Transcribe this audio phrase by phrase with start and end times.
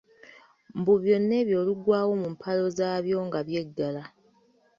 [0.79, 4.03] Mbu byonna ebyo oluggwaayo mu mpalo zaabyo nga byeggala.